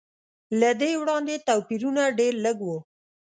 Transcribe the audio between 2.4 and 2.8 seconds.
لږ و.